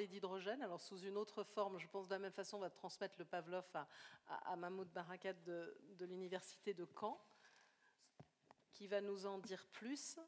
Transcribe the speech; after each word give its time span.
parler 0.00 0.08
d'hydrogène, 0.08 0.62
alors 0.62 0.80
sous 0.80 0.98
une 1.00 1.18
autre 1.18 1.44
forme, 1.44 1.78
je 1.78 1.86
pense 1.86 2.08
de 2.08 2.14
la 2.14 2.18
même 2.18 2.32
façon, 2.32 2.56
on 2.56 2.60
va 2.60 2.70
transmettre 2.70 3.16
le 3.18 3.26
Pavlov 3.26 3.66
à, 3.74 3.86
à, 4.28 4.52
à 4.52 4.56
Mahmoud 4.56 4.88
Barakat 4.88 5.34
de, 5.44 5.76
de 5.98 6.06
l'Université 6.06 6.72
de 6.72 6.86
Caen, 6.98 7.20
qui 8.72 8.86
va 8.86 9.02
nous 9.02 9.26
en 9.26 9.38
dire 9.38 9.66
plus. 9.72 10.18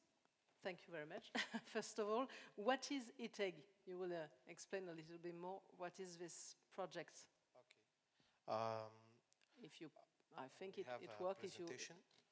Thank 0.62 0.84
you 0.86 0.92
very 0.92 1.06
much. 1.06 1.32
First 1.64 1.98
of 2.00 2.08
all, 2.08 2.28
what 2.58 2.90
is 2.90 3.14
ITEG? 3.18 3.54
You 3.86 3.98
will 3.98 4.12
uh, 4.12 4.28
explain 4.46 4.88
a 4.88 4.92
little 4.92 5.18
bit 5.18 5.34
more. 5.34 5.62
What 5.78 5.98
is 5.98 6.18
this 6.18 6.54
project? 6.74 7.26
Okay. 7.56 8.54
Um, 8.54 8.92
If 9.62 9.80
you, 9.80 9.88
I 10.36 10.48
think 10.58 10.76
we 10.76 10.82
it, 10.82 10.88
it 11.00 11.10
works. 11.18 11.44
If 11.44 11.58
you, 11.58 11.66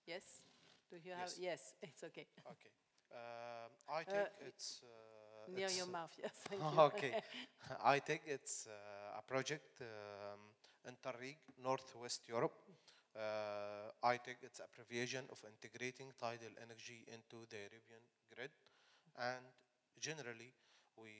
yes. 0.07 0.43
Do 0.91 0.99
you 1.03 1.13
have? 1.13 1.33
Yes. 1.39 1.39
Yes, 1.39 1.75
it's 1.83 2.05
okay. 2.05 2.27
Okay. 2.47 2.71
Um, 3.13 3.71
I 3.89 4.05
think 4.05 4.29
it's 4.47 4.83
uh, 4.85 5.20
Near 5.55 5.71
your 5.71 5.87
mouth. 5.87 6.15
Yes. 6.23 6.33
Thank 6.49 6.63
you. 6.73 6.81
okay. 6.81 7.15
I 7.85 7.99
think 8.01 8.23
it's 8.27 8.67
uh, 8.67 9.19
a 9.19 9.23
project 9.23 9.81
um, 9.81 10.41
Interreg 10.87 11.37
Northwest 11.63 12.29
Europe. 12.29 12.55
Uh, 13.17 13.91
I 14.03 14.17
think 14.19 14.39
it's 14.43 14.61
a 14.61 14.65
abbreviation 14.65 15.25
of 15.31 15.43
integrating 15.45 16.13
tidal 16.19 16.55
energy 16.63 17.05
into 17.11 17.45
the 17.51 17.59
European 17.59 18.05
grid, 18.33 18.51
and 19.19 19.45
generally 19.99 20.55
we 20.97 21.11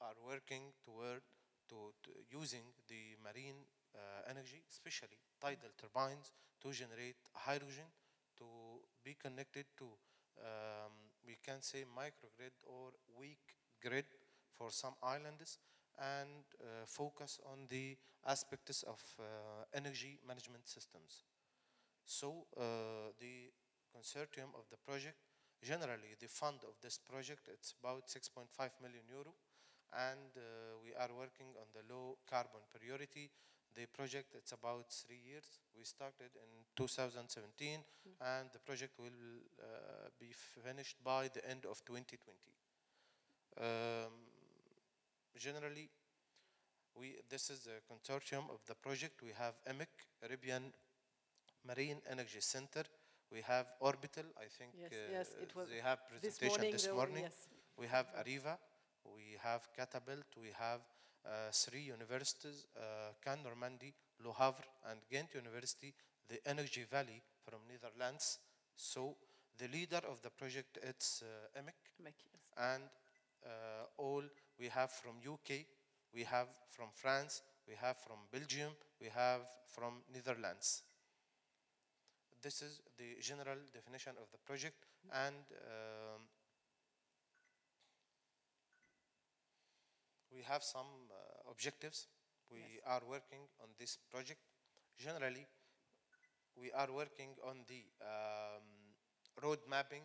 are 0.00 0.14
working 0.24 0.72
toward 0.84 1.22
to, 1.68 1.92
to 2.04 2.10
using 2.30 2.62
the 2.88 3.18
marine 3.22 3.66
uh, 3.94 4.30
energy, 4.30 4.62
especially 4.70 5.18
tidal 5.40 5.70
turbines, 5.76 6.32
to 6.62 6.70
generate 6.70 7.18
hydrogen 7.34 7.90
to 8.38 8.46
be 9.04 9.14
connected 9.20 9.66
to 9.78 9.86
um, 10.38 10.92
we 11.26 11.38
can 11.42 11.62
say 11.62 11.84
microgrid 11.86 12.54
or 12.66 12.90
weak 13.18 13.56
grid 13.86 14.06
for 14.56 14.70
some 14.70 14.94
islands 15.02 15.58
and 15.98 16.44
uh, 16.60 16.86
focus 16.86 17.38
on 17.52 17.66
the 17.68 17.96
aspects 18.26 18.82
of 18.82 19.00
uh, 19.18 19.22
energy 19.74 20.18
management 20.26 20.66
systems. 20.66 21.24
So 22.04 22.46
uh, 22.56 23.12
the 23.20 23.52
consortium 23.94 24.50
of 24.58 24.66
the 24.70 24.76
project, 24.76 25.16
generally 25.62 26.16
the 26.20 26.28
fund 26.28 26.58
of 26.64 26.74
this 26.82 26.98
project, 26.98 27.48
it's 27.52 27.74
about 27.80 28.08
6.5 28.08 28.48
million 28.82 29.04
euro, 29.08 29.34
and 29.92 30.30
uh, 30.36 30.76
we 30.82 30.92
are 30.94 31.10
working 31.16 31.54
on 31.56 31.68
the 31.72 31.84
low 31.92 32.18
carbon 32.28 32.60
priority. 32.74 33.30
The 33.74 33.86
project 33.86 34.34
it's 34.34 34.52
about 34.52 34.92
three 34.92 35.18
years. 35.18 35.58
We 35.76 35.84
started 35.84 36.30
in 36.34 36.50
2017, 36.76 37.80
and 38.20 38.48
the 38.52 38.60
project 38.60 38.98
will 38.98 39.20
uh, 39.58 40.10
be 40.20 40.30
finished 40.32 40.96
by 41.02 41.28
the 41.32 41.42
end 41.48 41.66
of 41.66 41.82
2020. 41.84 42.54
Um, 43.60 44.12
generally, 45.38 45.88
we 46.98 47.16
this 47.28 47.50
is 47.50 47.60
the 47.60 47.78
consortium 47.90 48.50
of 48.50 48.60
the 48.66 48.74
project. 48.74 49.22
We 49.22 49.32
have 49.38 49.54
EMEC, 49.68 49.88
European 50.22 50.72
Marine 51.66 52.00
Energy 52.10 52.40
Center. 52.40 52.84
We 53.30 53.40
have 53.42 53.66
Orbital. 53.80 54.24
I 54.38 54.46
think 54.58 54.72
Yes, 54.80 54.92
uh, 54.92 55.12
yes, 55.12 55.28
it 55.42 55.54
was 55.56 55.68
they 55.68 55.80
have 55.80 55.98
this 56.22 56.38
presentation 56.38 56.56
morning 56.56 56.72
this 56.72 56.88
morning. 56.88 57.22
yes. 57.24 57.48
We 57.76 57.86
have 57.86 58.06
Areva. 58.20 58.56
We 59.04 59.36
have 59.42 59.68
Catapult. 59.76 60.26
We 60.40 60.50
have 60.58 60.80
uh, 61.26 61.50
three 61.52 61.82
universities: 61.82 62.66
uh, 62.76 63.12
Caen, 63.24 63.42
Normandy, 63.42 63.92
Le 64.24 64.32
Havre, 64.32 64.64
and 64.90 65.00
Ghent 65.10 65.34
University. 65.34 65.92
The 66.28 66.38
Energy 66.48 66.84
Valley 66.90 67.20
from 67.44 67.60
Netherlands. 67.68 68.38
So 68.76 69.16
the 69.58 69.68
leader 69.68 70.00
of 70.08 70.22
the 70.22 70.30
project 70.30 70.78
it's 70.82 71.22
uh, 71.22 71.60
EMEC 71.60 71.74
Make- 72.02 72.14
yes. 72.32 72.42
and 72.56 72.82
uh, 73.44 73.86
all 73.98 74.22
we 74.58 74.68
have 74.68 74.90
from 74.90 75.16
UK, 75.26 75.66
we 76.12 76.24
have 76.24 76.48
from 76.70 76.88
France, 76.94 77.42
we 77.66 77.74
have 77.80 77.96
from 77.98 78.18
Belgium, 78.32 78.70
we 79.00 79.08
have 79.08 79.42
from 79.66 80.02
Netherlands. 80.12 80.82
This 82.42 82.60
is 82.62 82.80
the 82.98 83.16
general 83.20 83.58
definition 83.72 84.12
of 84.20 84.30
the 84.30 84.38
project, 84.38 84.84
and 85.10 85.44
um, 85.66 86.22
we 90.32 90.42
have 90.42 90.62
some 90.62 90.86
uh, 91.10 91.50
objectives. 91.50 92.06
We 92.50 92.58
Yes. 92.60 92.82
are 92.86 93.02
working 93.08 93.48
on 93.62 93.68
this 93.78 93.96
project. 94.10 94.40
Generally, 94.98 95.46
we 96.56 96.70
are 96.72 96.90
working 96.92 97.34
on 97.44 97.64
the 97.68 97.82
um, 98.00 98.66
road 99.42 99.58
mapping 99.68 100.02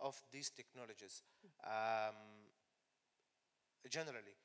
of 0.00 0.20
these 0.32 0.50
technologies. 0.50 1.22
Um, 1.64 2.39
generally, 3.88 4.36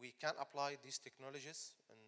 we 0.00 0.14
can 0.20 0.34
apply 0.40 0.76
these 0.82 0.98
technologies 0.98 1.74
and 1.90 1.98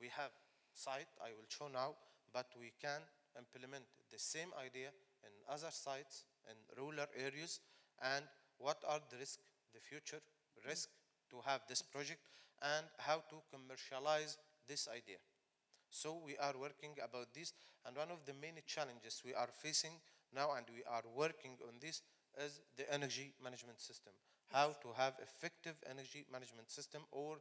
we 0.00 0.08
have 0.16 0.30
site 0.72 1.08
I 1.20 1.30
will 1.34 1.48
show 1.48 1.68
now, 1.68 1.96
but 2.32 2.46
we 2.58 2.72
can 2.80 3.00
implement 3.36 3.84
the 4.10 4.18
same 4.18 4.50
idea 4.58 4.88
in 5.24 5.32
other 5.48 5.70
sites 5.70 6.24
in 6.48 6.56
rural 6.76 7.06
areas 7.18 7.60
and 8.02 8.24
what 8.58 8.82
are 8.86 9.00
the 9.10 9.18
risk, 9.18 9.40
the 9.74 9.80
future 9.80 10.20
risk 10.66 10.88
to 11.30 11.36
have 11.44 11.60
this 11.68 11.82
project 11.82 12.20
and 12.62 12.86
how 12.98 13.22
to 13.30 13.36
commercialize 13.50 14.36
this 14.68 14.88
idea. 14.88 15.16
So 15.90 16.20
we 16.24 16.36
are 16.38 16.54
working 16.58 16.94
about 17.02 17.34
this, 17.34 17.52
and 17.84 17.96
one 17.96 18.10
of 18.10 18.24
the 18.24 18.34
main 18.34 18.54
challenges 18.66 19.22
we 19.24 19.34
are 19.34 19.48
facing 19.50 19.98
now, 20.34 20.54
and 20.54 20.66
we 20.72 20.84
are 20.86 21.02
working 21.16 21.58
on 21.66 21.74
this, 21.80 22.02
is 22.38 22.60
the 22.76 22.86
energy 22.92 23.32
management 23.42 23.80
system. 23.80 24.12
How 24.50 24.74
to 24.82 24.88
have 24.96 25.14
effective 25.22 25.76
energy 25.88 26.26
management 26.30 26.70
system 26.70 27.02
or 27.12 27.36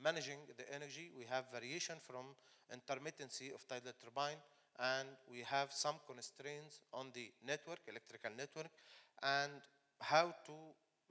managing 0.00 0.38
the 0.56 0.72
energy. 0.72 1.10
We 1.16 1.24
have 1.30 1.50
variation 1.52 1.96
from 2.02 2.34
intermittency 2.72 3.54
of 3.54 3.66
tidal 3.68 3.92
turbine, 4.02 4.38
and 4.78 5.08
we 5.30 5.40
have 5.40 5.72
some 5.72 5.96
constraints 6.06 6.80
on 6.92 7.10
the 7.14 7.30
network, 7.46 7.80
electrical 7.88 8.30
network, 8.36 8.70
and 9.22 9.52
how 10.00 10.34
to 10.46 10.52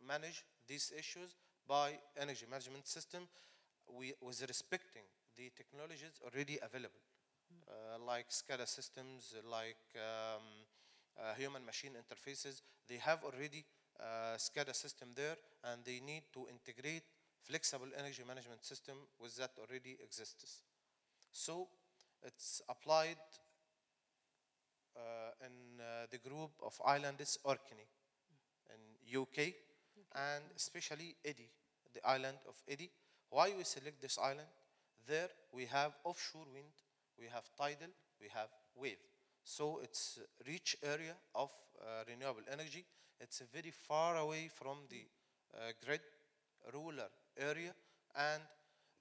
manage 0.06 0.44
these 0.68 0.92
issues 0.98 1.36
by 1.68 1.94
energy 2.20 2.46
management 2.50 2.88
system 2.88 3.28
we, 3.98 4.14
with 4.22 4.42
respecting 4.48 5.04
the 5.36 5.52
technologies 5.56 6.20
already 6.24 6.60
available, 6.62 7.02
uh, 7.68 8.00
like 8.06 8.30
SCADA 8.30 8.68
systems, 8.68 9.36
like 9.50 9.84
um, 9.96 10.44
uh, 11.18 11.34
human 11.36 11.66
machine 11.66 11.92
interfaces. 11.94 12.62
They 12.88 12.98
have 12.98 13.24
already 13.24 13.66
uh, 14.00 14.38
SCADA 14.38 14.76
system 14.76 15.10
there, 15.16 15.38
and 15.66 15.84
they 15.86 16.00
need 16.00 16.24
to 16.34 16.48
integrate 16.50 17.04
flexible 17.44 17.88
energy 17.98 18.24
management 18.28 18.64
system 18.64 18.96
with 19.20 19.36
that 19.38 19.52
already 19.60 19.98
exists. 20.04 20.62
So 21.32 21.68
it's 22.24 22.62
applied 22.70 23.18
uh, 24.96 25.46
in 25.46 25.80
uh, 25.80 26.06
the 26.12 26.18
group 26.18 26.52
of 26.64 26.80
islands 26.86 27.38
Orkney 27.44 27.88
in 28.70 29.20
UK, 29.22 29.54
and 30.16 30.44
especially 30.56 31.16
Eday, 31.26 31.50
the 31.94 32.08
island 32.08 32.38
of 32.48 32.56
Eday. 32.70 32.90
Why 33.30 33.52
we 33.58 33.64
select 33.64 34.02
this 34.02 34.18
island? 34.18 34.48
There 35.08 35.30
we 35.52 35.66
have 35.66 35.94
offshore 36.04 36.46
wind, 36.54 36.72
we 37.20 37.26
have 37.26 37.44
tidal, 37.58 37.92
we 38.22 38.28
have 38.34 38.50
wave. 38.76 39.02
So 39.44 39.80
it's 39.84 40.20
rich 40.48 40.78
area 40.84 41.16
of 41.36 41.52
uh, 41.80 42.04
renewable 42.08 42.44
energy. 42.52 42.86
It's 43.20 43.42
very 43.54 43.72
far 43.72 44.18
away 44.18 44.50
from 44.54 44.78
the 44.90 45.04
uh, 45.54 45.72
grid, 45.86 46.02
rural 46.74 47.00
area, 47.38 47.74
and 48.16 48.42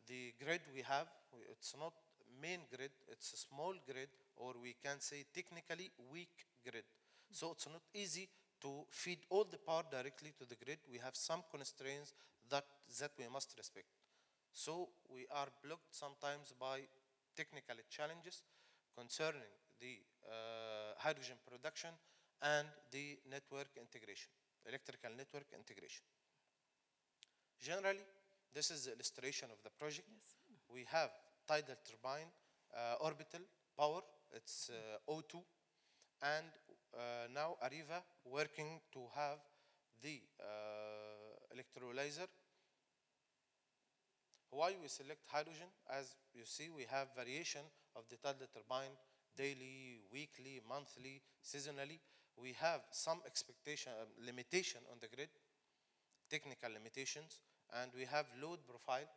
the 0.07 0.35
grid 0.43 0.61
we 0.75 0.83
have, 0.83 1.07
it's 1.51 1.75
not 1.79 1.93
main 2.41 2.61
grid, 2.75 2.91
it's 3.09 3.33
a 3.33 3.37
small 3.37 3.75
grid, 3.87 4.09
or 4.37 4.55
we 4.61 4.75
can 4.83 5.01
say 5.01 5.25
technically 5.35 5.91
weak 6.13 6.47
grid. 6.69 6.85
So 7.31 7.53
it's 7.53 7.67
not 7.67 7.83
easy 7.95 8.29
to 8.63 8.85
feed 8.91 9.19
all 9.31 9.45
the 9.45 9.59
power 9.59 9.83
directly 9.91 10.33
to 10.39 10.45
the 10.45 10.57
grid. 10.57 10.79
We 10.91 10.99
have 10.99 11.17
some 11.17 11.43
constraints 11.51 12.15
that, 12.51 12.65
that 13.01 13.13
we 13.19 13.25
must 13.33 13.55
respect. 13.57 13.87
So 14.53 14.91
we 15.09 15.27
are 15.35 15.49
blocked 15.65 15.95
sometimes 15.95 16.53
by 16.59 16.81
technical 17.37 17.77
challenges 17.91 18.43
concerning 18.97 19.51
the 19.83 19.99
uh, 20.31 20.95
hydrogen 20.97 21.37
production 21.45 21.91
and 22.41 22.67
the 22.91 23.19
network 23.29 23.69
integration, 23.77 24.31
electrical 24.67 25.11
network 25.19 25.51
integration. 25.53 26.07
Generally, 27.61 28.07
this 28.55 28.71
is 28.71 28.87
the 28.87 28.95
illustration 28.95 29.49
of 29.51 29.59
the 29.63 29.71
project. 29.71 30.07
Yes. 30.11 30.39
We 30.69 30.87
have 30.91 31.11
tidal 31.47 31.77
turbine, 31.83 32.31
uh, 32.75 33.03
orbital 33.03 33.43
power, 33.77 34.01
it's 34.33 34.71
uh, 34.71 35.13
O2, 35.13 35.43
and 36.23 36.47
uh, 36.95 37.27
now 37.35 37.57
Areva 37.63 38.03
working 38.25 38.81
to 38.93 39.01
have 39.15 39.39
the 40.01 40.21
uh, 40.41 41.55
electrolyzer. 41.55 42.29
Why 44.51 44.75
we 44.81 44.89
select 44.89 45.23
hydrogen? 45.27 45.69
As 45.91 46.15
you 46.35 46.45
see, 46.45 46.69
we 46.69 46.85
have 46.91 47.09
variation 47.17 47.63
of 47.97 48.05
the 48.11 48.17
tidal 48.17 48.47
turbine 48.53 48.93
daily, 49.37 50.01
weekly, 50.13 50.61
monthly, 50.69 51.23
seasonally. 51.45 51.99
We 52.37 52.55
have 52.61 52.81
some 52.91 53.21
expectation, 53.27 53.93
um, 54.01 54.09
limitation 54.25 54.81
on 54.91 54.99
the 55.01 55.09
grid, 55.15 55.29
technical 56.31 56.73
limitations, 56.73 57.41
and 57.81 57.91
we 57.97 58.05
have 58.07 58.27
load 58.43 58.59
profile, 58.67 59.09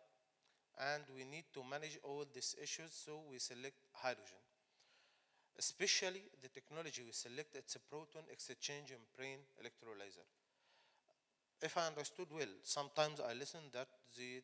and 0.79 1.03
we 1.15 1.23
need 1.23 1.45
to 1.53 1.63
manage 1.63 1.97
all 2.03 2.25
these 2.33 2.55
issues, 2.61 2.91
so 2.93 3.21
we 3.29 3.39
select 3.39 3.77
hydrogen. 3.93 4.39
Especially 5.57 6.21
the 6.41 6.49
technology 6.49 7.01
we 7.03 7.11
select, 7.11 7.55
it's 7.55 7.75
a 7.75 7.79
proton 7.79 8.23
exchange 8.31 8.91
membrane 8.91 9.39
electrolyzer. 9.59 10.27
If 11.61 11.77
I 11.77 11.87
understood 11.87 12.27
well, 12.31 12.53
sometimes 12.63 13.19
I 13.19 13.33
listen 13.33 13.61
that 13.73 13.87
the 14.17 14.41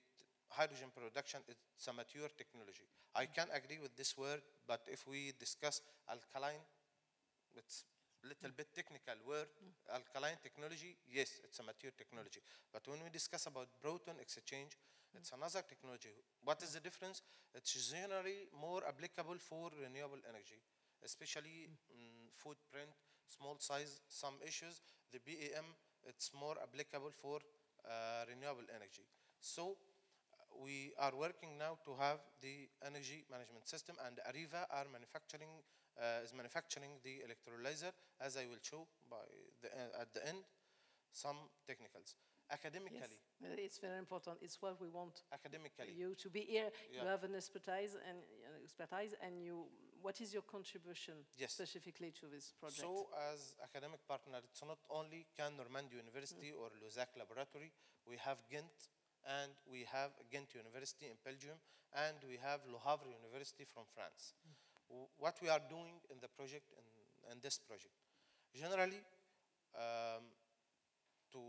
hydrogen 0.52 0.92
production 0.96 1.42
is 1.48 1.88
a 1.88 1.94
mature 1.94 2.30
technology. 2.38 2.86
I 3.16 3.26
can 3.26 3.48
agree 3.54 3.80
with 3.82 3.96
this 3.96 4.18
word, 4.18 4.42
but 4.68 4.82
if 4.88 5.08
we 5.08 5.34
discuss 5.40 5.82
alkaline, 6.10 6.64
it's 7.56 7.84
a 8.24 8.28
little 8.28 8.52
bit 8.56 8.68
technical 8.76 9.18
word, 9.28 9.48
alkaline 9.92 10.38
technology, 10.44 10.96
yes, 11.10 11.42
it's 11.44 11.60
a 11.60 11.64
mature 11.64 11.92
technology. 11.98 12.40
But 12.72 12.88
when 12.88 13.02
we 13.04 13.10
discuss 13.10 13.48
about 13.48 13.68
proton 13.82 14.16
exchange, 14.22 14.78
it's 15.14 15.32
another 15.36 15.62
technology. 15.68 16.14
What 16.44 16.62
is 16.64 16.74
the 16.74 16.80
difference? 16.80 17.22
It's 17.54 17.74
generally 17.92 18.48
more 18.56 18.82
applicable 18.88 19.36
for 19.40 19.70
renewable 19.76 20.22
energy, 20.30 20.62
especially 21.04 21.68
mm, 21.92 22.32
footprint, 22.38 22.90
small 23.28 23.58
size, 23.60 24.00
some 24.08 24.36
issues. 24.46 24.80
The 25.12 25.20
PEM, 25.20 25.66
it's 26.08 26.32
more 26.34 26.56
applicable 26.64 27.12
for 27.12 27.40
uh, 27.84 28.24
renewable 28.30 28.68
energy. 28.72 29.04
So 29.42 29.76
we 30.60 30.94
are 31.00 31.16
working 31.16 31.58
now 31.58 31.78
to 31.86 31.92
have 32.00 32.20
the 32.42 32.70
energy 32.86 33.26
management 33.30 33.68
system 33.68 33.96
and 34.06 34.20
Areva 34.30 34.66
are 34.72 34.86
manufacturing 34.92 35.64
uh, 36.00 36.24
is 36.24 36.34
manufacturing 36.34 36.92
the 37.04 37.22
electrolyzer 37.28 37.92
as 38.20 38.38
I 38.38 38.46
will 38.48 38.62
show 38.62 38.88
by 39.10 39.28
the, 39.62 39.68
uh, 39.68 40.02
at 40.02 40.14
the 40.14 40.28
end 40.28 40.44
some 41.12 41.38
technicals 41.68 42.16
academically 42.52 43.00
Yes, 43.42 43.58
it's 43.58 43.80
very 43.80 43.98
important. 43.98 44.38
It's 44.42 44.62
what 44.62 44.80
we 44.80 44.88
want 44.90 45.24
academically 45.34 45.94
you 45.98 46.14
to 46.16 46.30
be 46.30 46.42
here. 46.42 46.70
You 46.94 47.08
have 47.08 47.24
an 47.24 47.36
expertise 47.36 47.96
and 48.08 48.20
uh, 48.20 48.64
expertise, 48.64 49.16
and 49.24 49.42
you. 49.42 49.66
What 50.02 50.20
is 50.20 50.34
your 50.34 50.42
contribution 50.44 51.14
Yes. 51.38 51.54
specifically 51.54 52.12
to 52.20 52.26
this 52.26 52.54
project? 52.60 52.82
So, 52.82 53.10
as 53.32 53.54
academic 53.64 54.02
partner, 54.08 54.40
it's 54.44 54.64
not 54.66 54.80
only 54.90 55.28
Caen 55.38 55.58
Normand 55.58 55.92
University 55.94 56.52
or 56.52 56.70
LUSAC 56.82 57.18
Laboratory. 57.18 57.72
We 58.08 58.18
have 58.18 58.38
Ghent, 58.50 58.90
and 59.26 59.52
we 59.70 59.86
have 59.92 60.12
Ghent 60.32 60.54
University 60.56 61.08
in 61.08 61.18
Belgium, 61.24 61.58
and 61.94 62.18
we 62.28 62.38
have 62.42 62.62
Le 62.68 62.80
Havre 62.80 63.10
University 63.10 63.66
from 63.66 63.84
France. 63.94 64.34
W- 64.90 65.08
What 65.18 65.38
we 65.42 65.50
are 65.50 65.62
doing 65.70 66.00
in 66.10 66.20
the 66.20 66.28
project, 66.30 66.72
in, 66.78 66.86
in 67.32 67.40
this 67.42 67.60
project, 67.60 67.94
generally, 68.56 69.02
um, 69.76 70.24
to 71.32 71.42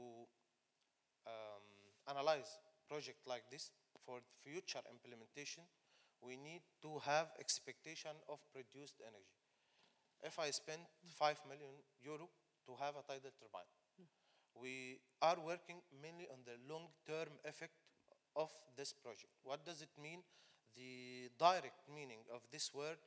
um, 1.27 1.65
analyze 2.09 2.59
project 2.89 3.19
like 3.27 3.45
this 3.51 3.71
for 4.05 4.21
future 4.43 4.83
implementation, 4.91 5.63
we 6.21 6.37
need 6.37 6.63
to 6.83 6.99
have 7.05 7.29
expectation 7.39 8.13
of 8.29 8.39
produced 8.53 9.01
energy. 9.03 9.39
If 10.23 10.39
I 10.39 10.51
spend 10.51 10.83
5 11.19 11.39
million 11.49 11.75
euro 12.03 12.29
to 12.67 12.73
have 12.79 12.95
a 12.97 13.03
tidal 13.03 13.33
turbine, 13.39 13.71
we 14.55 15.01
are 15.23 15.39
working 15.39 15.79
mainly 16.03 16.27
on 16.29 16.43
the 16.45 16.59
long-term 16.67 17.39
effect 17.47 17.79
of 18.35 18.51
this 18.77 18.93
project. 18.93 19.31
What 19.45 19.65
does 19.65 19.81
it 19.81 19.95
mean? 20.01 20.21
The 20.75 21.31
direct 21.39 21.87
meaning 21.89 22.27
of 22.35 22.43
this 22.51 22.75
word, 22.75 22.99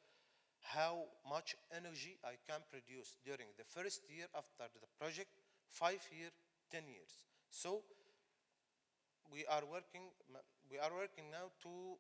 how 0.62 1.06
much 1.28 1.56
energy 1.76 2.18
I 2.24 2.40
can 2.48 2.62
produce 2.72 3.18
during 3.26 3.52
the 3.58 3.66
first 3.68 4.02
year 4.10 4.26
after 4.34 4.72
the 4.80 4.88
project, 4.98 5.30
five 5.68 6.02
year, 6.16 6.30
10 6.72 6.88
years. 6.88 7.28
So 7.50 7.84
we 9.32 9.46
are 9.46 9.66
working, 9.66 10.10
we 10.72 10.78
are 10.80 10.94
working 10.94 11.30
now 11.32 11.52
to 11.64 11.98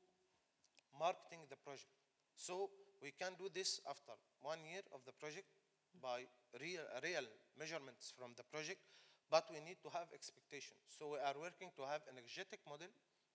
marketing 0.97 1.49
the 1.49 1.57
project. 1.57 1.91
So 2.35 2.69
we 3.01 3.11
can 3.11 3.33
do 3.37 3.49
this 3.53 3.81
after 3.89 4.13
one 4.41 4.63
year 4.63 4.81
of 4.93 5.01
the 5.05 5.13
project 5.13 5.47
by 6.01 6.23
real, 6.61 6.85
real 7.03 7.25
measurements 7.57 8.13
from 8.15 8.31
the 8.37 8.43
project, 8.43 8.79
but 9.29 9.45
we 9.51 9.59
need 9.59 9.77
to 9.83 9.89
have 9.89 10.07
expectation. 10.13 10.77
So 10.87 11.13
we 11.13 11.19
are 11.19 11.35
working 11.39 11.71
to 11.77 11.83
have 11.83 12.01
an 12.09 12.17
energetic 12.17 12.59
model, 12.67 12.87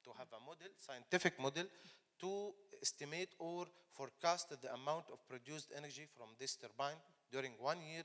to 0.04 0.10
have 0.19 0.28
a 0.32 0.40
model, 0.40 0.70
scientific 0.78 1.38
model, 1.40 1.64
to 2.20 2.52
estimate 2.81 3.34
or 3.38 3.66
forecast 3.92 4.50
the 4.50 4.72
amount 4.72 5.04
of 5.12 5.19
produced 5.28 5.72
energy 5.76 6.06
from 6.16 6.28
this 6.38 6.56
turbine 6.56 7.00
during 7.32 7.52
one 7.58 7.78
year, 7.82 8.02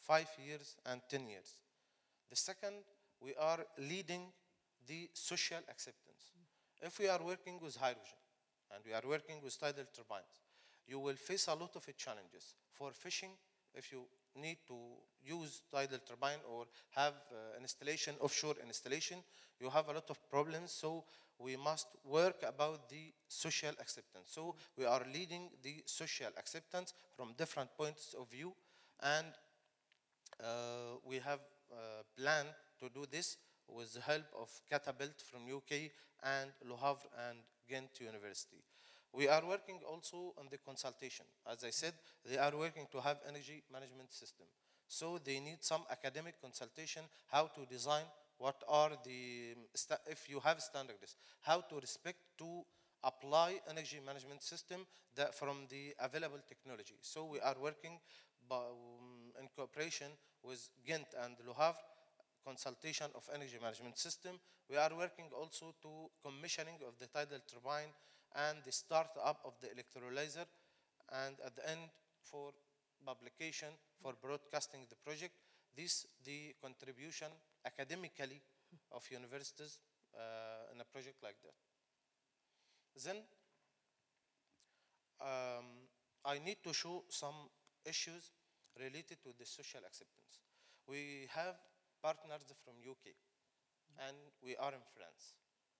five 0.00 0.28
years, 0.44 0.76
and 0.86 1.00
10 1.08 1.28
years. 1.28 1.58
The 2.30 2.36
second, 2.36 2.84
we 3.20 3.34
are 3.38 3.60
leading 3.78 4.32
the 4.86 5.08
social 5.12 5.58
acceptance. 5.68 6.32
If 6.80 6.98
we 6.98 7.08
are 7.08 7.20
working 7.22 7.58
with 7.60 7.76
hydrogen 7.76 8.20
and 8.72 8.82
we 8.86 8.92
are 8.92 9.02
working 9.06 9.40
with 9.42 9.58
tidal 9.58 9.84
turbines, 9.94 10.44
you 10.86 10.98
will 10.98 11.16
face 11.16 11.48
a 11.48 11.54
lot 11.54 11.74
of 11.76 11.84
challenges. 11.96 12.54
For 12.72 12.92
fishing, 12.92 13.30
if 13.74 13.92
you 13.92 14.06
need 14.38 14.58
to 14.68 14.76
use 15.24 15.62
tidal 15.70 15.98
turbine 16.06 16.38
or 16.50 16.66
have 16.90 17.14
uh, 17.30 17.60
installation, 17.60 18.14
offshore 18.20 18.54
installation, 18.64 19.18
you 19.60 19.68
have 19.70 19.88
a 19.88 19.92
lot 19.92 20.08
of 20.08 20.18
problems. 20.30 20.72
So 20.72 21.04
we 21.38 21.56
must 21.56 21.86
work 22.04 22.42
about 22.46 22.88
the 22.88 23.12
social 23.28 23.72
acceptance. 23.80 24.28
So 24.30 24.54
we 24.76 24.84
are 24.84 25.02
leading 25.12 25.50
the 25.62 25.82
social 25.86 26.30
acceptance 26.36 26.94
from 27.16 27.34
different 27.36 27.70
points 27.76 28.14
of 28.18 28.30
view 28.30 28.52
and 29.02 29.26
uh, 30.40 30.98
we 31.04 31.16
have 31.16 31.40
uh, 31.70 32.02
planned 32.16 32.48
to 32.80 32.88
do 32.88 33.04
this 33.10 33.36
with 33.68 33.92
the 33.94 34.00
help 34.00 34.24
of 34.40 34.48
Catapult 34.68 35.22
from 35.30 35.42
UK 35.44 35.90
and 36.22 36.50
Le 36.64 36.76
Havre 36.76 37.08
and 37.28 37.38
Ghent 37.68 38.00
University. 38.00 38.62
We 39.12 39.28
are 39.28 39.44
working 39.46 39.80
also 39.90 40.34
on 40.38 40.48
the 40.50 40.58
consultation. 40.58 41.24
As 41.50 41.64
I 41.64 41.70
said, 41.70 41.94
they 42.24 42.38
are 42.38 42.54
working 42.56 42.86
to 42.92 43.00
have 43.00 43.18
energy 43.28 43.62
management 43.72 44.12
system. 44.12 44.46
So 44.86 45.18
they 45.22 45.40
need 45.40 45.58
some 45.60 45.82
academic 45.90 46.40
consultation, 46.40 47.02
how 47.26 47.46
to 47.54 47.66
design, 47.66 48.04
what 48.38 48.62
are 48.68 48.90
the, 49.04 49.54
if 50.06 50.28
you 50.30 50.40
have 50.40 50.60
standards, 50.60 51.16
how 51.42 51.60
to 51.60 51.76
respect 51.76 52.18
to 52.38 52.62
apply 53.04 53.60
energy 53.68 53.98
management 54.04 54.42
system 54.42 54.86
that 55.16 55.34
from 55.34 55.66
the 55.70 55.94
available 56.00 56.38
technology. 56.48 56.94
So 57.00 57.24
we 57.26 57.40
are 57.40 57.56
working 57.60 57.98
um, 58.50 59.32
in 59.40 59.48
cooperation 59.54 60.08
with 60.42 60.68
Ghent 60.86 61.08
and 61.24 61.34
Le 61.46 61.54
Havre, 61.54 61.76
consultation 62.44 63.06
of 63.14 63.28
energy 63.34 63.58
management 63.60 63.98
system. 63.98 64.38
We 64.70 64.76
are 64.76 64.90
working 64.96 65.26
also 65.38 65.74
to 65.82 66.08
commissioning 66.24 66.80
of 66.86 66.98
the 66.98 67.06
tidal 67.06 67.40
turbine 67.46 67.92
and 68.36 68.58
the 68.64 68.72
startup 68.72 69.40
of 69.44 69.54
the 69.60 69.68
electrolyzer, 69.68 70.46
and 71.12 71.36
at 71.44 71.56
the 71.56 71.68
end 71.68 71.90
for 72.22 72.52
publication 73.04 73.68
for 74.02 74.14
broadcasting 74.20 74.86
the 74.88 74.96
project. 74.96 75.34
This 75.76 76.06
the 76.24 76.54
contribution 76.60 77.28
academically 77.64 78.42
of 78.92 79.04
universities 79.10 79.78
uh, 80.14 80.72
in 80.74 80.80
a 80.80 80.84
project 80.84 81.22
like 81.22 81.36
that. 81.42 81.54
Then 83.04 83.22
um, 85.20 85.86
I 86.24 86.38
need 86.44 86.58
to 86.64 86.72
show 86.72 87.04
some 87.08 87.48
issues 87.84 88.32
related 88.78 89.22
to 89.22 89.30
the 89.38 89.46
social 89.46 89.80
acceptance. 89.86 90.40
We 90.86 91.28
have 91.34 91.54
partners 92.02 92.42
from 92.64 92.74
UK 92.82 93.14
and 94.06 94.16
we 94.42 94.56
are 94.56 94.72
in 94.72 94.84
France. 94.94 95.34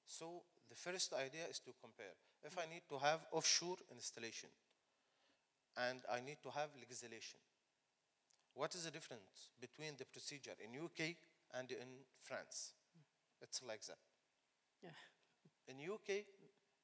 So 0.09 0.41
the 0.71 0.75
first 0.75 1.13
idea 1.13 1.45
is 1.51 1.61
to 1.61 1.71
compare. 1.81 2.17
If 2.43 2.57
I 2.57 2.65
need 2.65 2.83
to 2.89 2.99
have 2.99 3.21
offshore 3.31 3.77
installation 3.93 4.49
and 5.77 6.01
I 6.11 6.21
need 6.25 6.39
to 6.43 6.51
have 6.51 6.71
legislation, 6.81 7.39
what 8.55 8.75
is 8.75 8.85
the 8.85 8.91
difference 8.91 9.53
between 9.61 9.95
the 9.99 10.07
procedure 10.07 10.57
in 10.65 10.73
UK 10.81 11.15
and 11.55 11.71
in 11.71 12.09
France? 12.23 12.73
It's 13.43 13.61
like 13.69 13.85
that. 13.85 14.01
Yeah. 14.83 14.97
In 15.69 15.77
UK, 15.77 16.25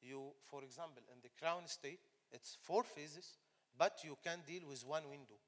you, 0.03 0.37
for 0.45 0.63
example, 0.63 1.03
in 1.11 1.19
the 1.23 1.31
Crown 1.41 1.65
Estate, 1.65 2.01
it's 2.31 2.59
four 2.61 2.85
phases, 2.85 3.39
but 3.77 4.05
you 4.05 4.17
can 4.23 4.41
deal 4.47 4.69
with 4.69 4.85
one 4.87 5.09
window. 5.09 5.41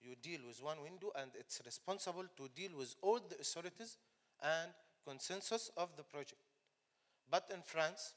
You 0.00 0.16
deal 0.22 0.40
with 0.48 0.62
one 0.62 0.82
window, 0.82 1.12
and 1.20 1.30
it's 1.38 1.60
responsible 1.66 2.24
to 2.36 2.48
deal 2.56 2.72
with 2.78 2.94
all 3.02 3.20
the 3.20 3.38
authorities 3.38 3.98
and 4.42 4.72
consensus 5.06 5.70
of 5.76 5.90
the 5.96 6.02
project. 6.02 6.40
But 7.30 7.50
in 7.54 7.62
France, 7.62 8.14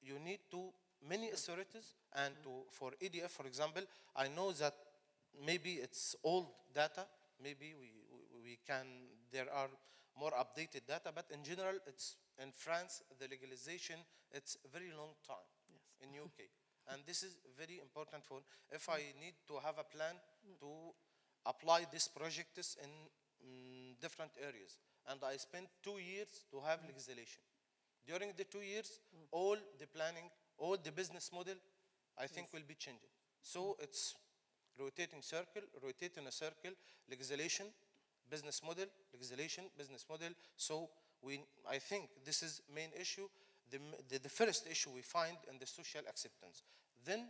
you 0.00 0.18
need 0.18 0.40
to 0.50 0.70
many 1.08 1.30
authorities, 1.30 1.94
and 2.14 2.34
to 2.44 2.64
for 2.70 2.92
EDF, 3.02 3.30
for 3.30 3.46
example, 3.46 3.82
I 4.14 4.28
know 4.28 4.52
that 4.52 4.74
maybe 5.44 5.74
it's 5.82 6.14
old 6.22 6.46
data. 6.74 7.06
Maybe 7.42 7.74
we, 7.78 7.90
we, 8.42 8.58
can 8.66 8.86
there 9.32 9.52
are 9.52 9.68
more 10.18 10.32
updated 10.32 10.86
data, 10.86 11.10
but 11.14 11.26
in 11.34 11.42
general, 11.42 11.74
it's 11.86 12.16
in 12.42 12.52
France 12.52 13.02
the 13.18 13.28
legalization 13.28 13.96
it's 14.32 14.56
a 14.64 14.68
very 14.68 14.90
long 14.96 15.14
time 15.26 15.48
Yes. 15.72 15.82
in 16.00 16.08
UK, 16.20 16.48
and 16.92 17.02
this 17.06 17.22
is 17.22 17.36
very 17.56 17.80
important 17.80 18.24
for 18.24 18.40
if 18.70 18.88
I 18.88 19.00
need 19.20 19.34
to 19.48 19.58
have 19.64 19.78
a 19.78 19.84
plan 19.84 20.14
to 20.60 20.70
apply 21.44 21.86
this 21.92 22.08
projects 22.08 22.76
in 22.82 22.90
mm, 23.42 24.00
different 24.00 24.32
areas, 24.40 24.78
and 25.08 25.20
I 25.24 25.36
spent 25.36 25.68
two 25.82 25.98
years 25.98 26.44
to 26.50 26.60
have 26.60 26.80
legislation. 26.86 27.42
During 28.06 28.32
the 28.36 28.44
two 28.44 28.60
years, 28.60 29.00
all 29.32 29.56
the 29.78 29.86
planning, 29.86 30.30
all 30.58 30.76
the 30.82 30.92
business 30.92 31.30
model, 31.32 31.54
I 32.18 32.26
think 32.26 32.48
will 32.52 32.66
be 32.66 32.74
changing. 32.74 33.10
So 33.42 33.76
it's 33.80 34.14
rotating 34.78 35.22
circle, 35.22 35.62
rotating 35.82 36.26
a 36.26 36.32
circle, 36.32 36.72
legislation, 37.10 37.66
business 38.30 38.62
model, 38.64 38.86
legislation, 39.12 39.64
business 39.76 40.04
model. 40.08 40.28
So 40.56 40.88
we, 41.22 41.40
I 41.68 41.78
think 41.78 42.08
this 42.24 42.42
is 42.42 42.62
main 42.74 42.90
issue, 42.98 43.28
the, 43.70 43.78
the, 44.08 44.18
the 44.20 44.28
first 44.28 44.66
issue 44.70 44.90
we 44.94 45.02
find 45.02 45.36
in 45.50 45.58
the 45.58 45.66
social 45.66 46.02
acceptance. 46.08 46.62
Then 47.04 47.28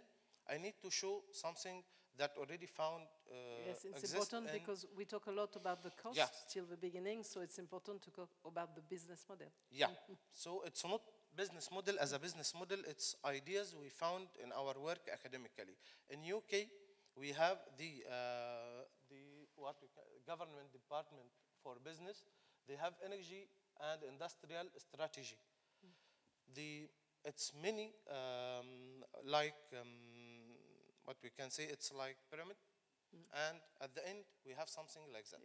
I 0.51 0.59
need 0.59 0.75
to 0.83 0.91
show 0.91 1.23
something 1.33 1.83
that 2.19 2.37
already 2.39 2.67
found 2.67 3.05
uh, 3.31 3.35
Yes, 3.67 3.85
it's 3.85 4.13
important 4.13 4.53
because 4.53 4.87
we 4.97 5.05
talk 5.05 5.27
a 5.27 5.31
lot 5.31 5.55
about 5.57 5.83
the 5.83 5.91
cost 5.91 6.17
Yeah. 6.17 6.29
till 6.49 6.67
the 6.67 6.77
beginning, 6.77 7.25
so 7.25 7.41
it's 7.41 7.59
important 7.59 8.03
to 8.03 8.11
talk 8.11 8.31
about 8.45 8.75
the 8.75 8.83
business 8.83 9.25
model. 9.29 9.49
Yeah. 9.71 9.89
So 10.33 10.63
it's 10.65 10.85
not 10.85 11.03
business 11.37 11.71
model 11.71 11.97
as 12.01 12.13
a 12.13 12.19
business 12.19 12.55
model. 12.55 12.79
It's 12.87 13.17
ideas 13.25 13.75
we 13.75 13.89
found 13.89 14.29
in 14.43 14.53
our 14.53 14.75
work 14.79 15.09
academically. 15.13 15.77
In 16.09 16.21
UK, 16.25 16.69
we 17.17 17.33
have 17.33 17.59
the 17.77 18.05
uh, 18.09 18.85
the 19.11 19.47
what 19.57 19.77
government 20.27 20.73
department 20.73 21.29
for 21.63 21.77
business. 21.85 22.23
They 22.69 22.77
have 22.77 22.95
energy 23.05 23.49
and 23.81 24.03
industrial 24.03 24.67
strategy. 24.79 25.39
The 26.55 26.89
it's 27.25 27.53
many 27.61 27.93
um, 28.09 29.03
like 29.25 29.59
um, 29.81 29.89
what 31.07 31.17
we 31.23 31.31
can 31.39 31.51
say. 31.51 31.65
It's 31.75 31.91
like 31.93 32.17
pyramid, 32.31 32.57
and 33.47 33.57
at 33.81 33.95
the 33.95 34.07
end 34.09 34.19
we 34.45 34.53
have 34.61 34.69
something 34.69 35.03
like 35.13 35.27
that. 35.31 35.41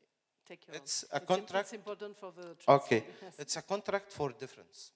Take 0.47 0.67
your 0.67 0.75
It's 0.75 1.05
own. 1.05 1.21
a 1.21 1.25
contract- 1.25 1.65
It's 1.67 1.73
important 1.73 2.17
for 2.17 2.31
the 2.35 2.47
Okay, 2.67 3.03
yes. 3.21 3.35
it's 3.39 3.55
a 3.57 3.61
contract 3.61 4.11
for 4.11 4.31
difference. 4.43 4.91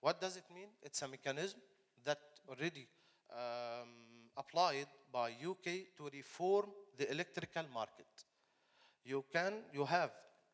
What 0.00 0.20
does 0.20 0.36
it 0.36 0.44
mean? 0.54 0.68
It's 0.82 1.00
a 1.02 1.08
mechanism 1.08 1.60
that 2.04 2.18
already 2.48 2.86
um, 3.30 3.90
applied 4.36 4.86
by 5.12 5.30
UK 5.52 5.66
to 5.96 6.08
reform 6.12 6.66
the 6.96 7.10
electrical 7.10 7.64
market. 7.74 8.06
You 9.04 9.24
can, 9.32 9.54
you 9.72 9.84
have 9.84 10.10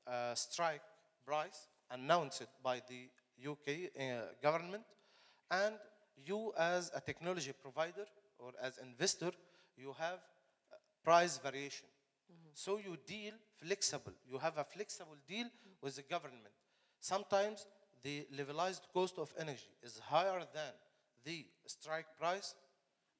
a 0.06 0.32
strike 0.34 0.82
price 1.26 1.68
announced 1.90 2.46
by 2.62 2.82
the 2.88 3.08
UK 3.50 3.68
uh, 3.98 4.02
government, 4.42 4.84
and 5.50 5.74
you 6.24 6.52
as 6.56 6.90
a 6.94 7.00
technology 7.00 7.52
provider 7.52 8.06
or 8.44 8.52
as 8.62 8.78
investor, 8.78 9.30
you 9.76 9.94
have 9.98 10.18
price 11.02 11.38
variation. 11.38 11.86
So 12.54 12.78
you 12.78 12.96
deal 13.06 13.32
flexible. 13.60 14.12
You 14.30 14.38
have 14.38 14.58
a 14.58 14.64
flexible 14.64 15.16
deal 15.26 15.46
with 15.82 15.96
the 15.96 16.02
government. 16.02 16.54
Sometimes 17.00 17.66
the 18.02 18.26
levelized 18.36 18.82
cost 18.92 19.18
of 19.18 19.32
energy 19.38 19.70
is 19.82 19.98
higher 19.98 20.40
than 20.52 20.72
the 21.24 21.46
strike 21.66 22.06
price. 22.18 22.54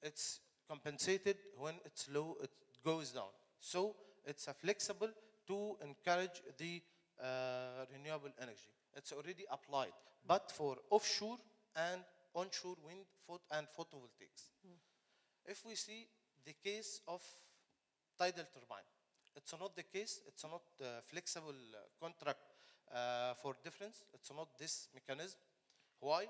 It's 0.02 0.40
compensated 0.68 1.36
when 1.58 1.74
it's 1.84 2.08
low, 2.12 2.36
it 2.42 2.50
goes 2.84 3.10
down. 3.10 3.32
So 3.58 3.96
it's 4.24 4.46
a 4.46 4.54
flexible 4.54 5.10
to 5.48 5.76
encourage 5.82 6.42
the 6.58 6.82
uh, 7.22 7.84
renewable 7.92 8.30
energy. 8.40 8.70
It's 8.96 9.12
already 9.12 9.44
applied, 9.50 9.92
but 10.26 10.52
for 10.52 10.76
offshore 10.90 11.38
and 11.76 12.02
onshore 12.34 12.76
wind 12.84 13.04
and 13.50 13.66
photovoltaics. 13.76 14.50
If 15.46 15.64
we 15.66 15.74
see 15.74 16.06
the 16.44 16.54
case 16.62 17.00
of 17.06 17.22
tidal 18.18 18.44
turbine, 18.52 18.88
it's 19.36 19.52
not 19.52 19.76
the 19.76 19.82
case. 19.82 20.20
It's 20.26 20.44
not 20.44 20.62
uh, 20.80 21.00
flexible 21.06 21.50
uh, 21.50 21.78
contract 22.00 22.40
uh, 22.92 23.34
for 23.42 23.54
difference. 23.62 24.04
It's 24.14 24.30
not 24.30 24.48
this 24.58 24.88
mechanism. 24.94 25.38
Why? 26.00 26.26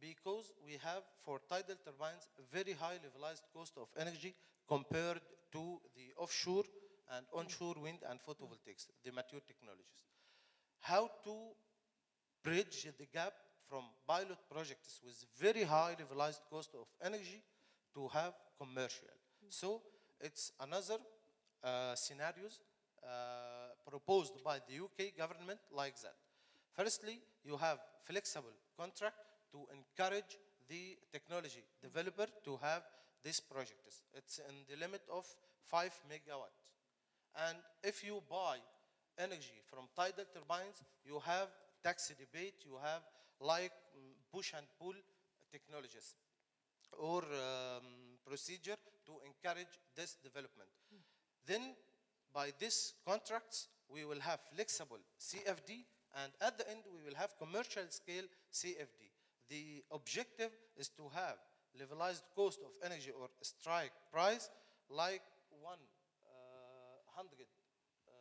Because 0.00 0.52
we 0.64 0.78
have 0.84 1.02
for 1.24 1.40
tidal 1.48 1.76
turbines 1.84 2.28
a 2.38 2.42
very 2.54 2.72
high 2.72 2.98
levelized 3.02 3.42
cost 3.52 3.72
of 3.76 3.88
energy 3.98 4.34
compared 4.68 5.20
to 5.52 5.80
the 5.96 6.12
offshore 6.16 6.64
and 7.16 7.26
onshore 7.34 7.74
wind 7.82 7.98
and 8.08 8.20
photovoltaics, 8.20 8.86
the 9.04 9.10
mature 9.10 9.40
technologies. 9.46 10.04
How 10.80 11.10
to 11.24 11.34
bridge 12.44 12.86
the 12.98 13.06
gap 13.12 13.32
from 13.68 13.84
pilot 14.06 14.38
projects 14.50 15.00
with 15.04 15.16
very 15.40 15.64
high 15.64 15.96
levelized 15.98 16.40
cost 16.50 16.70
of 16.74 16.86
energy 17.04 17.42
to 17.98 18.06
have 18.14 18.32
commercial. 18.56 19.08
So 19.50 19.82
it's 20.20 20.52
another 20.60 20.98
uh, 21.64 21.94
scenarios 21.96 22.60
uh, 23.02 23.74
proposed 23.90 24.34
by 24.44 24.58
the 24.68 24.74
UK 24.84 25.16
government 25.16 25.58
like 25.72 25.96
that. 26.02 26.14
Firstly, 26.76 27.18
you 27.44 27.56
have 27.56 27.78
flexible 28.04 28.54
contract 28.78 29.16
to 29.52 29.66
encourage 29.74 30.38
the 30.68 30.96
technology 31.10 31.64
developer 31.82 32.26
to 32.44 32.58
have 32.62 32.82
these 33.24 33.40
projects. 33.40 34.02
It's 34.14 34.38
in 34.38 34.54
the 34.70 34.76
limit 34.78 35.02
of 35.12 35.26
5 35.66 35.90
megawatt. 36.08 36.54
And 37.48 37.58
if 37.82 38.04
you 38.04 38.22
buy 38.30 38.58
energy 39.18 39.58
from 39.64 39.88
tidal 39.96 40.26
turbines, 40.32 40.84
you 41.04 41.18
have 41.24 41.48
tax 41.82 42.12
debate, 42.14 42.62
you 42.64 42.76
have 42.82 43.02
like 43.40 43.72
mm, 43.96 44.14
push 44.32 44.52
and 44.56 44.66
pull 44.78 44.94
technologies 45.50 46.14
or 46.98 47.22
um, 47.22 47.47
procedure 48.38 48.78
to 49.04 49.14
encourage 49.26 49.74
this 49.96 50.14
development. 50.22 50.70
Then 51.44 51.74
by 52.32 52.52
these 52.58 52.94
contracts, 53.04 53.66
we 53.90 54.04
will 54.04 54.20
have 54.20 54.38
flexible 54.54 55.02
CFD 55.18 55.82
and 56.22 56.30
at 56.40 56.56
the 56.56 56.70
end 56.70 56.82
we 56.94 57.02
will 57.02 57.16
have 57.16 57.36
commercial 57.38 57.82
scale 57.90 58.26
CFD. 58.52 59.10
The 59.50 59.82
objective 59.90 60.52
is 60.76 60.88
to 60.90 61.10
have 61.14 61.38
levelized 61.74 62.22
cost 62.36 62.60
of 62.62 62.70
energy 62.84 63.10
or 63.10 63.28
strike 63.42 63.92
price 64.12 64.50
like 64.88 65.22
uh, 65.64 65.80
hundred 67.16 67.48
uh, 68.06 68.12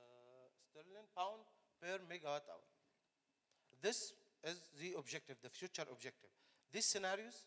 sterling 0.66 1.08
pound 1.16 1.46
per 1.80 2.00
megawatt 2.10 2.48
hour. 2.50 2.66
This 3.82 4.14
is 4.44 4.58
the 4.82 4.96
objective, 4.98 5.38
the 5.44 5.50
future 5.50 5.86
objective. 5.92 6.32
These 6.72 6.86
scenarios 6.86 7.46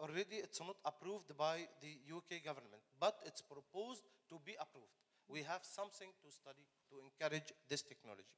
already 0.00 0.40
it's 0.40 0.60
not 0.60 0.76
approved 0.84 1.36
by 1.36 1.68
the 1.80 1.92
UK 2.08 2.42
government, 2.44 2.82
but 2.98 3.20
it's 3.26 3.42
proposed 3.44 4.02
to 4.28 4.40
be 4.44 4.56
approved. 4.58 4.90
We 5.28 5.44
have 5.44 5.62
something 5.62 6.10
to 6.24 6.28
study 6.32 6.64
to 6.90 6.98
encourage 6.98 7.52
this 7.68 7.82
technology. 7.82 8.34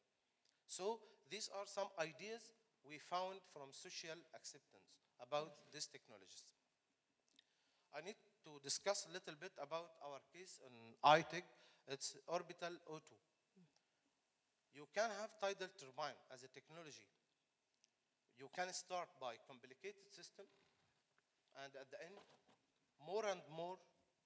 So 0.66 1.00
these 1.30 1.48
are 1.54 1.64
some 1.64 1.88
ideas 1.98 2.52
we 2.84 2.98
found 2.98 3.38
from 3.54 3.70
social 3.70 4.18
acceptance 4.34 4.90
about 5.22 5.70
these 5.72 5.86
technologies. 5.86 6.52
I 7.94 8.02
need 8.02 8.18
to 8.44 8.58
discuss 8.62 9.06
a 9.08 9.12
little 9.12 9.38
bit 9.38 9.52
about 9.60 9.94
our 10.02 10.18
case 10.34 10.58
in 10.66 10.74
ITEG. 11.04 11.44
It's 11.88 12.16
orbital 12.26 12.74
O2. 12.90 13.14
You 14.74 14.88
can 14.94 15.10
have 15.20 15.30
tidal 15.40 15.68
turbine 15.76 16.16
as 16.32 16.42
a 16.42 16.48
technology. 16.48 17.04
You 18.40 18.48
can 18.56 18.72
start 18.72 19.08
by 19.20 19.36
complicated 19.46 20.08
system, 20.10 20.48
and 21.64 21.72
at 21.76 21.90
the 21.90 22.00
end, 22.00 22.16
more 23.04 23.24
and 23.26 23.40
more 23.54 23.76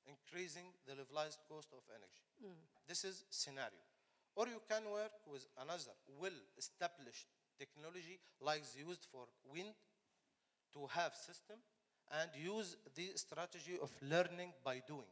increasing 0.07 0.71
the 0.87 0.95
levelized 0.95 1.43
cost 1.49 1.73
of 1.73 1.83
energy. 1.91 2.23
This 2.87 3.05
is 3.05 3.25
scenario. 3.31 3.83
Or 4.37 4.47
you 4.47 4.61
can 4.69 4.85
work 4.91 5.13
with 5.27 5.47
another 5.59 5.97
well-established 6.21 7.27
technology 7.59 8.21
like 8.41 8.63
used 8.77 9.07
for 9.11 9.25
wind 9.51 9.75
to 10.75 10.87
have 10.93 11.15
system 11.15 11.57
and 12.13 12.31
use 12.37 12.77
the 12.95 13.11
strategy 13.17 13.79
of 13.81 13.91
learning 14.03 14.53
by 14.63 14.83
doing. 14.87 15.11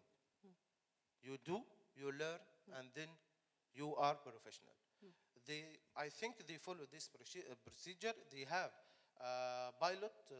You 1.22 1.38
do, 1.44 1.62
you 1.96 2.12
learn, 2.12 2.38
and 2.78 2.88
then 2.94 3.08
you 3.74 3.96
are 3.96 4.14
professional. 4.14 4.74
They, 5.46 5.64
I 5.96 6.08
think 6.08 6.46
they 6.46 6.56
follow 6.56 6.86
this 6.90 7.08
uh, 7.14 7.54
procedure. 7.64 8.12
They 8.32 8.46
have 8.48 8.70
pilot 9.80 10.12
uh, 10.30 10.36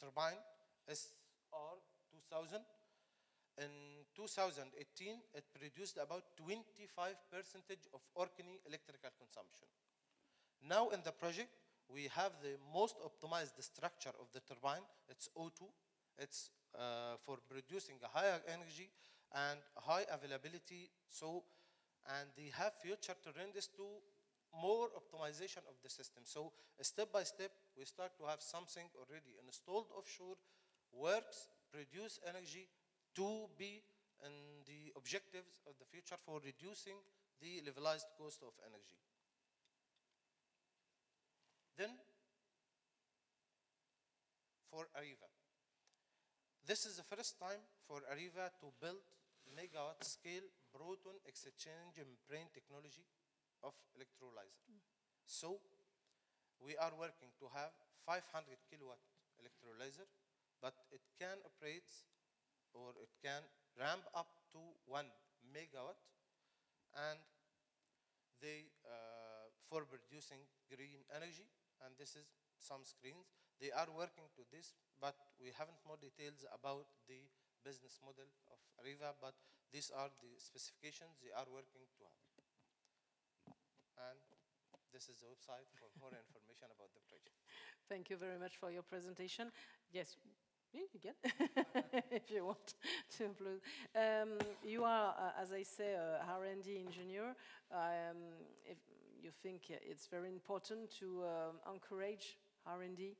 turbine 0.00 0.38
SR 0.88 1.76
2000. 2.10 2.60
In 3.58 3.68
2018, 4.16 5.20
it 5.34 5.44
produced 5.52 5.98
about 6.00 6.24
25 6.36 7.14
percentage 7.30 7.84
of 7.92 8.00
Orkney 8.14 8.60
electrical 8.66 9.10
consumption. 9.18 9.68
Now 10.64 10.88
in 10.88 11.02
the 11.04 11.12
project, 11.12 11.50
we 11.88 12.08
have 12.14 12.32
the 12.40 12.56
most 12.72 12.96
optimized 13.04 13.60
structure 13.60 14.12
of 14.18 14.32
the 14.32 14.40
turbine. 14.40 14.82
It's 15.08 15.28
O2. 15.36 15.68
It's 16.18 16.50
uh, 16.74 17.16
for 17.24 17.38
producing 17.48 17.96
a 18.02 18.08
higher 18.08 18.40
energy 18.48 18.88
and 19.34 19.58
high 19.76 20.06
availability. 20.10 20.88
So, 21.08 21.44
and 22.08 22.28
they 22.36 22.50
have 22.56 22.72
future 22.80 23.14
trends 23.20 23.68
to 23.76 23.84
more 24.60 24.88
optimization 24.96 25.64
of 25.68 25.76
the 25.82 25.88
system. 25.88 26.24
So, 26.24 26.52
step 26.80 27.12
by 27.12 27.24
step, 27.24 27.50
we 27.76 27.84
start 27.84 28.12
to 28.18 28.24
have 28.26 28.40
something 28.40 28.88
already 28.96 29.36
installed 29.44 29.86
offshore, 29.96 30.36
works, 30.92 31.48
produce 31.72 32.20
energy 32.28 32.68
to 33.16 33.48
be 33.58 33.82
in 34.24 34.32
the 34.66 34.92
objectives 34.96 35.58
of 35.66 35.74
the 35.78 35.86
future 35.86 36.16
for 36.24 36.40
reducing 36.44 36.96
the 37.40 37.60
levelized 37.66 38.06
cost 38.16 38.42
of 38.42 38.54
energy. 38.62 38.98
Then 41.76 41.90
for 44.70 44.86
Areva. 44.96 45.28
This 46.64 46.86
is 46.86 46.96
the 46.96 47.04
first 47.04 47.40
time 47.40 47.60
for 47.88 48.00
Areva 48.08 48.48
to 48.62 48.70
build 48.80 49.02
megawatt 49.52 50.00
scale 50.00 50.46
proton 50.72 51.18
exchange 51.26 51.98
membrane 51.98 52.48
technology 52.54 53.04
of 53.62 53.74
electrolyzer. 53.92 54.72
So 55.26 55.58
we 56.62 56.76
are 56.78 56.94
working 56.96 57.34
to 57.42 57.50
have 57.52 57.74
500 58.06 58.22
kilowatt 58.70 59.02
electrolyzer, 59.42 60.06
but 60.62 60.78
it 60.94 61.02
can 61.18 61.42
operate 61.42 61.90
or 62.72 62.94
it 63.02 63.10
can 63.18 63.42
ramp 63.74 64.06
up 64.14 64.30
to 64.54 64.62
1 64.86 65.04
megawatt 65.50 65.98
and 66.94 67.18
they 68.40 68.70
uh, 68.86 69.50
for 69.66 69.82
producing 69.84 70.46
green 70.70 71.02
energy 71.10 71.50
and 71.82 71.94
this 71.98 72.14
is 72.14 72.30
some 72.58 72.86
screens. 72.86 73.26
They 73.58 73.74
are 73.74 73.90
working 73.90 74.30
to 74.38 74.42
this 74.54 74.72
but 75.02 75.18
we 75.42 75.50
haven't 75.50 75.82
more 75.82 75.98
details 75.98 76.46
about 76.54 76.86
the 77.10 77.26
business 77.66 77.98
model 78.02 78.30
of 78.50 78.58
Areva 78.78 79.14
but 79.18 79.34
these 79.74 79.90
are 79.90 80.10
the 80.22 80.32
specifications 80.38 81.18
they 81.18 81.34
are 81.34 81.48
working 81.50 81.86
to 81.98 82.02
have. 82.06 82.22
And 84.12 84.20
this 84.92 85.08
is 85.08 85.22
the 85.24 85.30
website 85.30 85.70
for 85.78 85.88
more 85.96 86.12
information 86.24 86.68
about 86.68 86.92
the 86.92 87.02
project. 87.08 87.38
Thank 87.88 88.10
you 88.10 88.20
very 88.20 88.36
much 88.36 88.60
for 88.60 88.70
your 88.70 88.82
presentation. 88.84 89.48
Yes, 89.90 90.16
you 90.72 91.00
can, 91.00 91.14
if 92.10 92.30
you 92.30 92.44
want 92.44 92.74
to. 93.18 93.24
Um, 93.94 94.38
you 94.64 94.84
are, 94.84 95.14
uh, 95.18 95.42
as 95.42 95.52
I 95.52 95.62
say, 95.62 95.92
a 95.92 96.24
R&D 96.28 96.82
engineer. 96.86 97.34
Um, 97.72 98.16
if 98.64 98.78
you 99.22 99.30
think 99.42 99.70
it's 99.70 100.06
very 100.06 100.28
important 100.28 100.90
to 100.98 101.24
um, 101.24 101.74
encourage 101.74 102.38
R&D, 102.66 103.16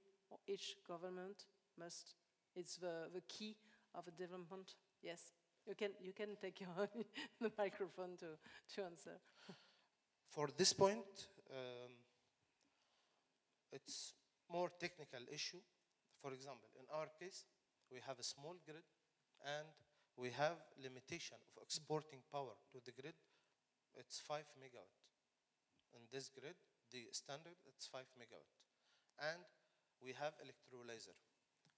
each 0.47 0.77
government 0.87 1.45
must. 1.79 2.15
It's 2.55 2.77
the, 2.77 3.09
the 3.15 3.23
key 3.29 3.57
of 3.95 4.07
a 4.07 4.11
development. 4.11 4.75
Yes, 5.03 5.33
you 5.67 5.75
can, 5.75 5.91
you 6.01 6.13
can 6.13 6.37
take 6.41 6.61
your, 6.61 6.71
the 7.41 7.53
microphone 7.59 8.17
to, 8.19 8.39
to 8.75 8.85
answer. 8.85 9.19
For 10.29 10.49
this 10.57 10.73
point, 10.73 11.29
um, 11.51 11.93
it's 13.73 14.15
more 14.51 14.71
technical 14.81 15.21
issue. 15.31 15.59
For 16.23 16.33
example, 16.33 16.71
in 16.79 16.87
our 16.95 17.11
case, 17.19 17.45
we 17.91 17.99
have 18.07 18.19
a 18.19 18.23
small 18.23 18.55
grid 18.65 18.87
and 19.43 19.67
we 20.15 20.31
have 20.39 20.55
limitation 20.79 21.37
of 21.51 21.63
exporting 21.63 22.23
power 22.31 22.55
to 22.71 22.79
the 22.79 22.95
grid. 22.95 23.19
It's 23.99 24.23
5 24.23 24.39
megawatt. 24.63 24.95
In 25.99 26.07
this 26.15 26.31
grid, 26.31 26.55
the 26.95 27.11
standard, 27.11 27.59
it's 27.67 27.87
5 27.91 28.07
megawatt. 28.15 28.55
And 29.19 29.43
we 30.01 30.15
have 30.15 30.39
electrolyzer. 30.39 31.19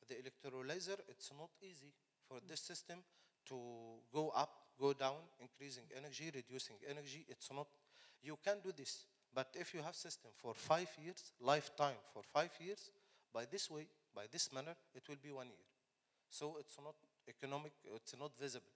The 0.08 0.20
electrolyzer, 0.20 1.00
it's 1.08 1.32
not 1.32 1.50
easy 1.62 1.92
for 2.28 2.38
this 2.46 2.60
system 2.60 3.00
to 3.48 3.56
go 4.12 4.28
up, 4.36 4.52
go 4.78 4.92
down, 4.92 5.24
increasing 5.40 5.84
energy, 5.96 6.30
reducing 6.34 6.76
energy. 6.88 7.24
It's 7.28 7.50
not, 7.50 7.66
you 8.22 8.36
can 8.44 8.58
do 8.62 8.72
this. 8.76 9.06
But 9.34 9.48
if 9.58 9.74
you 9.74 9.82
have 9.82 9.96
system 9.96 10.30
for 10.36 10.54
five 10.54 10.88
years, 11.02 11.32
lifetime 11.40 11.96
for 12.12 12.22
five 12.22 12.50
years, 12.60 12.90
by 13.32 13.46
this 13.50 13.70
way, 13.70 13.86
by 14.14 14.24
this 14.30 14.52
manner, 14.52 14.74
it 14.94 15.02
will 15.08 15.20
be 15.22 15.30
one 15.30 15.48
year. 15.48 15.66
So 16.30 16.56
it's 16.58 16.76
not 16.82 16.94
economic, 17.28 17.72
it's 17.94 18.14
not 18.18 18.32
visible. 18.38 18.72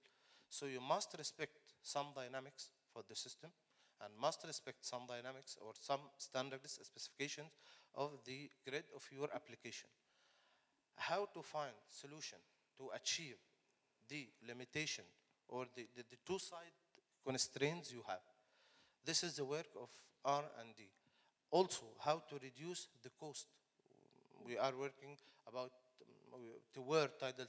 So 0.50 0.66
you 0.66 0.80
must 0.80 1.14
respect 1.16 1.52
some 1.83 2.07
dynamics 2.14 2.71
for 2.92 3.02
the 3.09 3.14
system 3.14 3.50
and 4.00 4.12
must 4.21 4.45
respect 4.47 4.85
some 4.85 5.02
dynamics 5.07 5.57
or 5.61 5.73
some 5.78 6.00
standards 6.16 6.78
specifications 6.83 7.50
of 7.95 8.12
the 8.25 8.50
grid 8.66 8.85
of 8.95 9.04
your 9.11 9.28
application. 9.35 9.88
How 10.97 11.28
to 11.35 11.42
find 11.42 11.75
solution 11.90 12.38
to 12.78 12.90
achieve 12.95 13.37
the 14.09 14.29
limitation 14.46 15.05
or 15.48 15.66
the, 15.74 15.87
the, 15.96 16.05
the 16.11 16.16
two 16.27 16.38
side 16.38 16.74
constraints 17.24 17.92
you 17.92 18.03
have. 18.07 18.22
This 19.05 19.22
is 19.22 19.37
the 19.37 19.44
work 19.44 19.66
of 19.81 19.88
R&D. 20.24 20.85
Also, 21.51 21.85
how 22.01 22.22
to 22.29 22.35
reduce 22.42 22.88
the 23.03 23.11
cost. 23.18 23.46
We 24.46 24.57
are 24.59 24.72
working 24.79 25.16
about 25.46 25.72
um, 26.35 26.87
where 26.87 27.09
tidal 27.09 27.46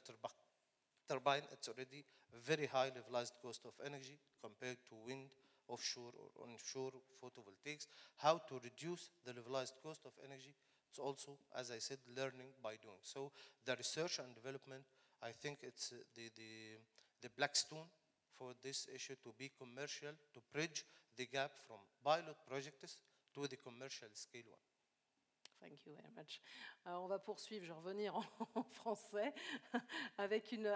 turbine, 1.08 1.43
it's 1.52 1.67
already 1.67 2.04
very 2.45 2.67
high 2.67 2.91
levelized 2.91 3.34
cost 3.41 3.62
of 3.65 3.73
energy 3.86 4.17
compared 4.41 4.78
to 4.89 4.95
wind, 5.06 5.30
offshore 5.67 6.12
or 6.17 6.47
onshore 6.47 6.91
photovoltaics. 7.21 7.88
How 8.17 8.41
to 8.49 8.60
reduce 8.63 9.10
the 9.25 9.34
levelized 9.34 9.73
cost 9.84 10.02
of 10.06 10.12
energy. 10.23 10.54
It's 10.89 10.99
also, 10.99 11.38
as 11.56 11.71
I 11.71 11.80
said, 11.80 11.99
learning 12.15 12.49
by 12.63 12.75
doing. 12.82 13.02
So 13.04 13.32
the 13.65 13.75
research 13.75 14.19
and 14.19 14.34
development, 14.34 14.84
I 15.21 15.32
think 15.32 15.60
it's 15.62 15.91
uh, 15.91 15.97
the, 16.15 16.30
the, 16.36 16.82
the 17.21 17.30
blackstone 17.38 17.86
for 18.38 18.54
this 18.63 18.88
issue 18.93 19.15
to 19.23 19.34
be 19.38 19.52
commercial, 19.60 20.10
to 20.34 20.39
bridge 20.54 20.86
the 21.17 21.28
gap 21.28 21.52
from 21.67 21.78
pilot 22.04 22.38
projects 22.47 22.97
to 23.36 23.47
the 23.47 23.58
commercial 23.58 24.08
scale 24.13 24.49
one. 24.49 24.68
Thank 25.60 25.86
you 25.86 25.93
very 25.93 26.12
much. 26.15 26.41
Alors, 26.86 27.04
on 27.04 27.08
va 27.08 27.19
poursuivre, 27.19 27.65
je 27.65 27.72
vais 27.72 27.78
revenir 27.78 28.15
en, 28.56 28.63
français 28.63 29.34
avec 30.17 30.52
une. 30.54 30.74